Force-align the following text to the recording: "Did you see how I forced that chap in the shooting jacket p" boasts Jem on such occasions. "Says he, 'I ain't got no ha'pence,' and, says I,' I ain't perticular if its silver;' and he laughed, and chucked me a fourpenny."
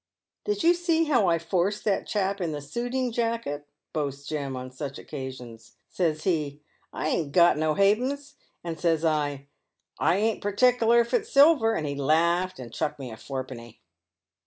"Did 0.45 0.63
you 0.63 0.73
see 0.73 1.03
how 1.03 1.27
I 1.27 1.37
forced 1.37 1.83
that 1.85 2.07
chap 2.07 2.41
in 2.41 2.53
the 2.53 2.59
shooting 2.59 3.11
jacket 3.11 3.65
p" 3.67 3.71
boasts 3.93 4.25
Jem 4.27 4.57
on 4.57 4.71
such 4.71 4.97
occasions. 4.97 5.75
"Says 5.89 6.23
he, 6.23 6.63
'I 6.91 7.07
ain't 7.07 7.31
got 7.33 7.55
no 7.55 7.75
ha'pence,' 7.75 8.33
and, 8.63 8.79
says 8.79 9.05
I,' 9.05 9.45
I 9.99 10.15
ain't 10.15 10.41
perticular 10.41 11.01
if 11.01 11.13
its 11.13 11.31
silver;' 11.31 11.75
and 11.75 11.85
he 11.85 11.93
laughed, 11.93 12.57
and 12.57 12.73
chucked 12.73 12.97
me 12.97 13.11
a 13.11 13.15
fourpenny." 13.15 13.79